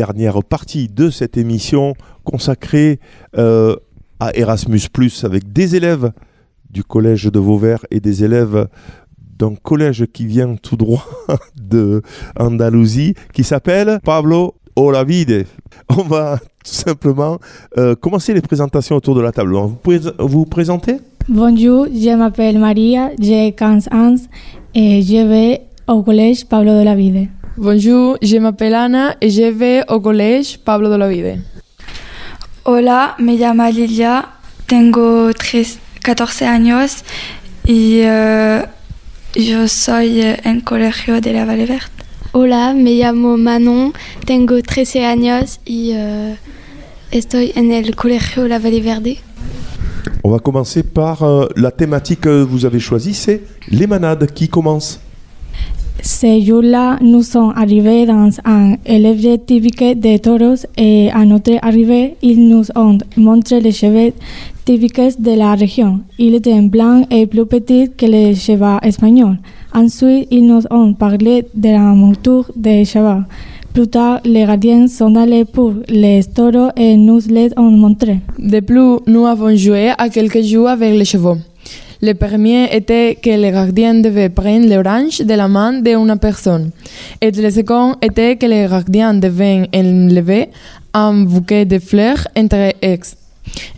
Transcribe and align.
dernière 0.00 0.42
partie 0.42 0.88
de 0.88 1.10
cette 1.10 1.36
émission 1.36 1.92
consacrée 2.24 3.00
euh, 3.36 3.76
à 4.18 4.34
Erasmus, 4.34 4.80
avec 5.24 5.52
des 5.52 5.76
élèves 5.76 6.10
du 6.70 6.82
collège 6.82 7.24
de 7.26 7.38
Vauvert 7.38 7.84
et 7.90 8.00
des 8.00 8.24
élèves 8.24 8.66
d'un 9.38 9.54
collège 9.56 10.06
qui 10.06 10.24
vient 10.24 10.56
tout 10.56 10.76
droit 10.76 11.04
de 11.60 12.00
Andalousie 12.38 13.12
qui 13.34 13.44
s'appelle 13.44 14.00
Pablo 14.02 14.54
Olavide. 14.74 15.44
On 15.90 16.04
va 16.04 16.38
tout 16.64 16.72
simplement 16.88 17.36
euh, 17.76 17.94
commencer 17.94 18.32
les 18.32 18.40
présentations 18.40 18.96
autour 18.96 19.14
de 19.14 19.20
la 19.20 19.32
table. 19.32 19.52
Vous 19.54 19.76
pouvez 19.82 20.00
vous 20.18 20.46
présenter 20.46 20.96
Bonjour, 21.28 21.86
je 21.92 22.16
m'appelle 22.16 22.58
Maria, 22.58 23.10
j'ai 23.20 23.52
15 23.52 23.88
ans 23.92 24.16
et 24.74 25.02
je 25.02 25.28
vais 25.28 25.60
au 25.86 26.02
collège 26.02 26.46
Pablo 26.46 26.72
de 26.78 26.84
la 26.84 26.94
Vide. 26.94 27.28
Bonjour, 27.56 28.16
je 28.22 28.36
m'appelle 28.38 28.74
Ana 28.74 29.16
et 29.20 29.28
je 29.28 29.42
vais 29.42 29.82
au 29.88 30.00
collège 30.00 30.58
Pablo 30.58 30.88
de 30.88 30.94
la 30.94 31.08
Vide. 31.08 31.42
Hola, 32.64 33.16
me 33.18 33.36
llamo 33.36 33.68
Lilia, 33.70 34.28
tengo 34.68 35.32
13, 35.32 35.78
14 36.02 36.42
años 36.42 37.02
y 37.66 38.02
uh, 38.04 38.62
yo 39.34 39.66
soy 39.66 40.22
en 40.44 40.60
colegio 40.60 41.20
de 41.20 41.32
la 41.32 41.44
Valle 41.44 41.66
Verde. 41.66 41.90
Hola, 42.32 42.72
me 42.72 42.92
llamo 42.94 43.36
Manon, 43.36 43.92
tengo 44.24 44.62
13 44.62 45.04
años 45.04 45.58
y 45.66 45.92
uh, 45.94 46.36
estoy 47.10 47.52
en 47.56 47.72
el 47.72 47.96
colegio 47.96 48.46
La 48.46 48.60
Valle 48.60 48.80
Verde. 48.80 49.18
On 50.22 50.30
va 50.30 50.38
commencer 50.38 50.84
par 50.84 51.24
euh, 51.24 51.48
la 51.56 51.72
thématique 51.72 52.20
que 52.20 52.42
vous 52.42 52.64
avez 52.64 52.78
choisie, 52.78 53.14
c'est 53.14 53.42
les 53.68 53.86
manades. 53.86 54.30
Qui 54.32 54.48
commence? 54.48 55.00
Ce 56.02 56.40
jour-là, 56.40 56.98
nous 57.02 57.22
sommes 57.22 57.52
arrivés 57.56 58.06
dans 58.06 58.30
un 58.44 58.76
élève 58.86 59.38
typique 59.44 60.00
de 60.00 60.16
toros 60.16 60.66
et 60.78 61.10
à 61.12 61.24
notre 61.26 61.52
arrivée, 61.62 62.16
ils 62.22 62.48
nous 62.48 62.64
ont 62.74 62.96
montré 63.16 63.60
les 63.60 63.72
cheveux 63.72 64.12
typiques 64.64 65.20
de 65.20 65.32
la 65.36 65.54
région. 65.54 66.00
Ils 66.18 66.34
étaient 66.34 66.60
blancs 66.62 67.06
et 67.10 67.26
plus 67.26 67.44
petits 67.44 67.90
que 67.96 68.06
les 68.06 68.34
chevaux 68.34 68.78
espagnols. 68.82 69.36
Ensuite, 69.74 70.28
ils 70.30 70.46
nous 70.46 70.62
ont 70.70 70.94
parlé 70.94 71.44
de 71.54 71.68
la 71.68 71.80
monture 71.94 72.50
des 72.56 72.84
chevaux. 72.84 73.22
Plus 73.74 73.88
tard, 73.88 74.20
les 74.24 74.46
gardiens 74.46 74.88
sont 74.88 75.14
allés 75.16 75.44
pour 75.44 75.74
les 75.88 76.24
taureaux 76.24 76.70
et 76.76 76.96
nous 76.96 77.20
les 77.28 77.50
ont 77.56 77.70
montré. 77.70 78.18
De 78.38 78.60
plus, 78.60 78.98
nous 79.06 79.26
avons 79.26 79.54
joué 79.54 79.90
à 79.96 80.08
quelques 80.08 80.42
jeux 80.42 80.66
avec 80.66 80.94
les 80.94 81.04
chevaux. 81.04 81.36
Le 82.02 82.14
premier 82.14 82.74
était 82.74 83.18
que 83.22 83.30
le 83.30 83.50
gardien 83.50 83.94
devait 83.94 84.30
prendre 84.30 84.66
l'orange 84.66 85.20
de 85.20 85.34
la 85.34 85.48
main 85.48 85.80
d'une 85.80 86.16
personne. 86.18 86.70
Et 87.20 87.30
le 87.30 87.50
second 87.50 87.94
était 88.00 88.36
que 88.36 88.46
le 88.46 88.68
gardien 88.68 89.14
devait 89.14 89.68
enlever 89.74 90.48
un 90.94 91.24
bouquet 91.24 91.66
de 91.66 91.78
fleurs 91.78 92.26
entre 92.36 92.72
eux. 92.82 92.98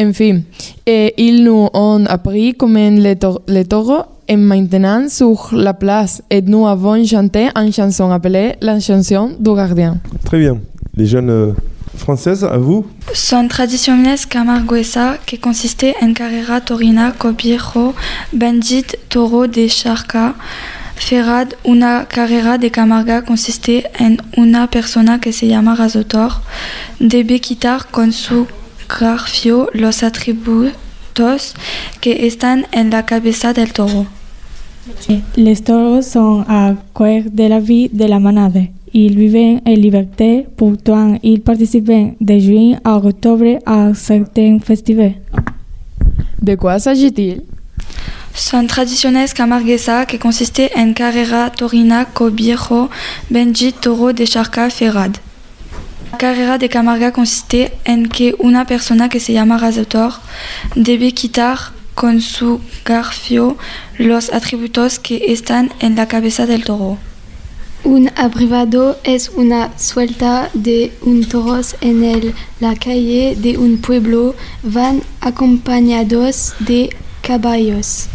Enfin, 0.00 0.40
et 0.86 1.14
ils 1.18 1.44
nous 1.44 1.68
ont 1.74 2.04
appris 2.06 2.54
comment 2.54 2.90
les, 2.90 3.16
les 3.48 3.64
taureaux 3.64 4.04
et 4.28 4.36
maintenant 4.36 5.08
sur 5.08 5.50
la 5.52 5.74
place 5.74 6.22
et 6.30 6.40
nous 6.42 6.66
avons 6.66 7.04
chanté 7.04 7.48
une 7.54 7.72
chanson 7.72 8.10
appelée 8.10 8.54
la 8.60 8.80
chanson 8.80 9.32
du 9.38 9.54
gardien. 9.54 9.98
Très 10.24 10.38
bien. 10.38 10.58
Les 10.96 11.06
jeunes 11.06 11.30
euh, 11.30 11.52
françaises, 11.96 12.44
à 12.44 12.58
vous 12.58 12.86
Son 13.12 13.48
tradiciones 13.48 14.26
camarguesa 14.28 15.18
que 15.26 15.36
consistait 15.36 15.94
en 16.02 16.12
carrera 16.12 16.60
torina 16.60 17.12
cobiejo 17.12 17.94
bandit 18.32 18.96
toro 19.08 19.46
de 19.46 19.68
charca 19.68 20.34
Ferrad, 20.96 21.54
una 21.62 22.06
carrera 22.06 22.58
de 22.58 22.70
Camarga 22.70 23.22
consistait 23.22 23.84
en 23.98 24.16
una 24.36 24.66
persona 24.68 25.20
que 25.20 25.32
se 25.32 25.46
llama 25.46 25.74
Razotor, 25.74 26.32
debe 26.98 27.38
quitar 27.40 27.86
con 27.90 28.12
su 28.12 28.46
garfio 28.88 29.68
los 29.74 30.02
atributos 30.02 31.54
que 32.00 32.26
están 32.26 32.66
en 32.72 32.90
la 32.90 33.04
cabeza 33.04 33.52
del 33.52 33.72
toro. 33.72 34.06
Les 35.36 35.62
taureaux 35.62 36.02
sont 36.02 36.44
à 36.48 36.74
cœur 36.94 37.24
de 37.30 37.48
la 37.48 37.60
vie 37.60 37.88
de 37.92 38.06
la 38.06 38.18
manade. 38.18 38.68
Ils 38.98 39.14
vivaient 39.14 39.60
en 39.66 39.74
liberté, 39.74 40.46
pourtant 40.56 41.18
ils 41.22 41.42
participaient 41.42 42.14
de 42.18 42.38
juin 42.38 42.78
à 42.82 42.96
octobre 42.96 43.58
à 43.66 43.92
certains 43.92 44.58
festivals. 44.58 45.16
De 46.40 46.54
quoi 46.54 46.78
s'agit-il? 46.78 47.42
Son 48.34 48.66
tradiciones 48.66 49.34
camarguesa 49.34 50.06
que 50.06 50.16
consistait 50.16 50.70
en 50.74 50.94
carrera 50.94 51.50
torina 51.50 52.06
cobiejo 52.06 52.88
benji 53.30 53.74
toro 53.74 54.14
de 54.14 54.24
charca 54.24 54.70
ferrad. 54.70 55.12
La 56.12 56.16
carrera 56.16 56.56
de 56.56 56.66
Camarga 56.68 57.10
consistait 57.10 57.72
en 57.84 58.08
que 58.08 58.34
una 58.38 58.64
persona 58.64 59.10
que 59.10 59.20
se 59.20 59.34
llama 59.34 59.58
Razotor 59.58 60.12
debe 60.74 61.12
quitar 61.12 61.58
con 61.94 62.22
su 62.22 62.60
garfio 62.86 63.58
los 63.98 64.32
atributos 64.32 64.98
que 64.98 65.34
están 65.34 65.68
en 65.80 65.96
la 65.96 66.08
cabeza 66.08 66.46
del 66.46 66.64
toro. 66.64 66.96
Un 67.86 68.10
abrivado 68.16 68.98
es 69.04 69.28
una 69.28 69.78
suelta 69.78 70.50
de 70.54 70.92
un 71.02 71.24
toros 71.24 71.76
en 71.80 72.02
el, 72.02 72.34
la 72.58 72.74
calle 72.74 73.36
de 73.36 73.58
un 73.58 73.78
pueblo. 73.78 74.34
Van 74.64 75.04
acompañados 75.20 76.54
de 76.58 76.90
caballos. 77.22 78.08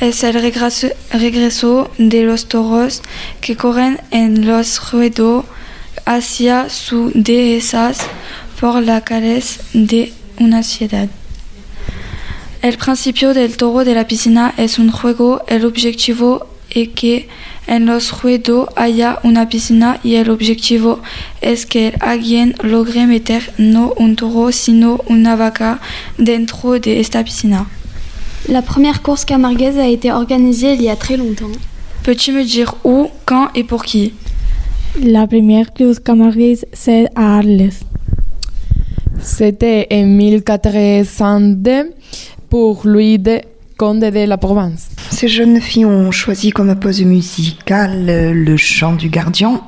Es 0.00 0.24
el 0.24 0.32
regreso, 0.32 1.90
de 1.98 2.22
los 2.22 2.48
toros 2.48 3.02
que 3.42 3.54
corren 3.54 4.00
en 4.12 4.46
los 4.46 4.90
ruedos 4.90 5.44
hacia 6.06 6.70
sus 6.70 7.12
dehesas 7.14 7.98
por 8.58 8.82
las 8.82 9.02
calles 9.02 9.60
de 9.74 10.14
una 10.40 10.62
ciudad. 10.62 11.10
El 12.62 12.78
principio 12.78 13.34
del 13.34 13.58
toro 13.58 13.84
de 13.84 13.94
la 13.94 14.06
piscina 14.06 14.54
es 14.56 14.78
un 14.78 14.90
juego. 14.90 15.44
El 15.48 15.66
objetivo 15.66 16.55
es 16.82 16.88
que 16.88 17.28
en 17.66 17.86
los 17.86 18.22
ruedos 18.22 18.68
haya 18.76 19.18
una 19.24 19.48
piscina 19.48 19.98
y 20.04 20.14
el 20.14 20.30
objetivo 20.30 21.00
es 21.40 21.66
que 21.66 21.94
alguien 22.00 22.54
logre 22.62 23.06
meter 23.06 23.52
no 23.58 23.92
un 23.96 24.14
toro 24.14 24.52
sino 24.52 25.00
una 25.08 25.36
vaca 25.36 25.80
dentro 26.18 26.78
de 26.78 27.00
esta 27.00 27.24
piscina. 27.24 27.66
La 28.48 28.62
première 28.62 29.02
course 29.02 29.24
camarguaise 29.24 29.78
a 29.78 29.88
été 29.88 30.12
organisée 30.12 30.74
il 30.74 30.82
y 30.82 30.88
a 30.88 30.96
très 30.96 31.16
longtemps. 31.16 31.50
Peux-tu 32.04 32.30
me 32.32 32.44
dire 32.44 32.76
où, 32.84 33.08
quand 33.24 33.48
et 33.56 33.64
pour 33.64 33.84
qui? 33.84 34.12
La 35.02 35.26
première 35.26 35.74
course 35.74 35.98
camarguaise, 35.98 36.64
c'est 36.72 37.08
à 37.16 37.38
Arles. 37.38 37.70
C'était 39.20 39.88
en 39.90 40.04
1402 40.04 41.92
pour 42.48 42.82
Louis 42.86 43.18
de 43.18 43.40
Comte 43.76 44.00
de 44.00 44.24
la 44.24 44.38
Provence. 44.38 44.86
Ces 45.16 45.28
jeunes 45.28 45.62
filles 45.62 45.86
ont 45.86 46.10
choisi 46.10 46.50
comme 46.50 46.74
pose 46.74 47.02
musicale 47.02 48.04
le 48.34 48.56
chant 48.58 48.94
du 48.94 49.08
gardien, 49.08 49.62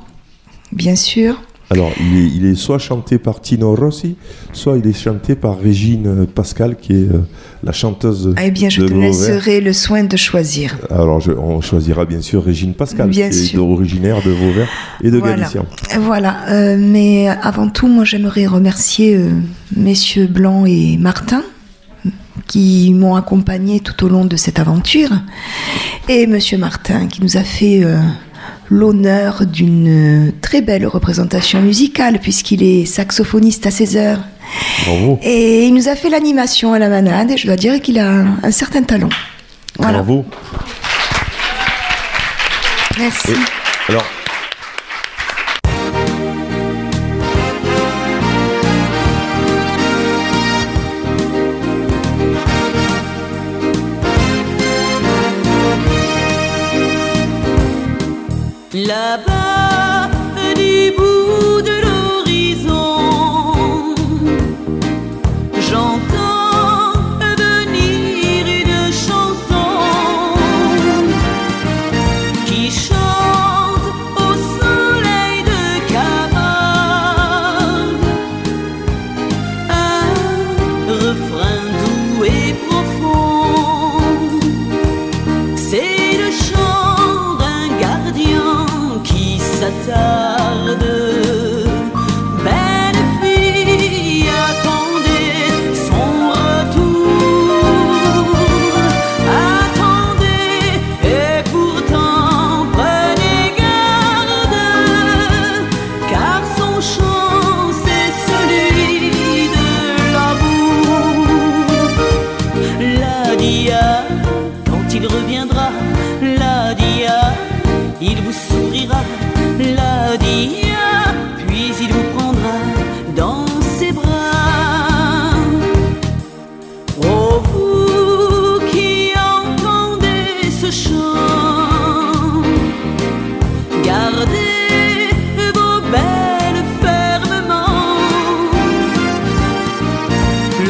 bien 0.71 0.95
sûr. 0.95 1.41
Alors, 1.71 1.91
il 1.99 2.17
est, 2.19 2.27
il 2.35 2.45
est 2.45 2.53
soit 2.53 2.77
chanté 2.77 3.17
par 3.17 3.41
Tino 3.41 3.73
Rossi, 3.73 4.15
soit 4.53 4.77
il 4.77 4.85
est 4.85 4.93
chanté 4.93 5.33
par 5.35 5.59
Régine 5.59 6.27
Pascal, 6.27 6.75
qui 6.79 6.93
est 6.93 6.95
euh, 7.11 7.21
la 7.63 7.71
chanteuse 7.71 8.35
Eh 8.43 8.51
bien, 8.51 8.69
je 8.69 8.81
de 8.81 8.87
te 8.89 8.93
laisserai 8.93 9.59
le 9.59 9.73
soin 9.73 10.03
de 10.03 10.15
choisir. 10.17 10.77
Alors, 10.91 11.19
je- 11.19 11.31
on 11.31 11.61
choisira 11.61 12.05
bien 12.05 12.21
sûr 12.21 12.43
Régine 12.43 12.75
Pascal, 12.75 13.09
Bien 13.09 13.31
qui 13.31 13.55
est 13.55 13.57
originaire 13.57 14.21
de 14.23 14.29
Vauvert 14.29 14.67
et 15.03 15.09
de 15.09 15.17
Voilà. 15.17 15.35
Galicien. 15.35 15.65
Voilà, 15.99 16.37
euh, 16.49 16.77
mais 16.79 17.27
avant 17.27 17.69
tout, 17.69 17.87
moi 17.87 18.03
j'aimerais 18.05 18.45
remercier 18.45 19.15
euh, 19.15 19.29
messieurs 19.75 20.27
Blanc 20.27 20.65
et 20.67 20.97
Martin 20.99 21.41
qui 22.47 22.93
m'ont 22.93 23.15
accompagné 23.15 23.79
tout 23.79 24.03
au 24.05 24.09
long 24.09 24.25
de 24.25 24.35
cette 24.35 24.59
aventure 24.59 25.09
et 26.07 26.27
monsieur 26.27 26.57
Martin 26.57 27.07
qui 27.07 27.21
nous 27.21 27.37
a 27.37 27.43
fait 27.43 27.83
euh, 27.83 27.99
l'honneur 28.69 29.45
d'une 29.45 30.27
euh, 30.27 30.31
très 30.41 30.61
belle 30.61 30.85
représentation 30.87 31.61
musicale 31.61 32.19
puisqu'il 32.19 32.63
est 32.63 32.85
saxophoniste 32.85 33.65
à 33.67 33.71
16 33.71 33.97
heures 33.97 34.19
Bravo. 34.85 35.19
et 35.23 35.65
il 35.65 35.73
nous 35.73 35.87
a 35.89 35.95
fait 35.95 36.09
l'animation 36.09 36.73
à 36.73 36.79
la 36.79 36.89
manade 36.89 37.31
et 37.31 37.37
je 37.37 37.45
dois 37.47 37.55
dire 37.55 37.79
qu'il 37.81 37.99
a 37.99 38.25
un 38.43 38.51
certain 38.51 38.81
talent. 38.83 39.09
Voilà, 39.77 39.99
Bravo. 39.99 40.25
merci. 42.97 43.31
Et- 43.31 43.91
alors, 43.91 44.05
love 58.85 59.38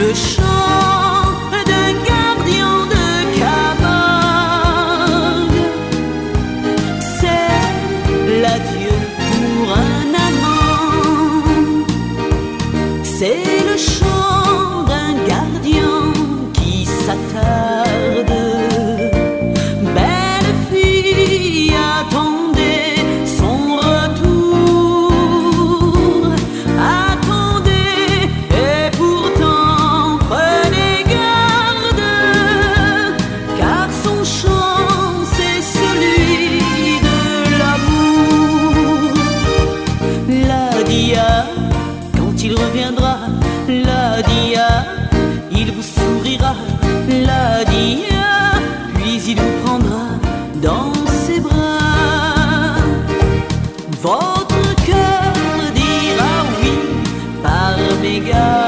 Le 0.09 0.48
go. 58.17 58.58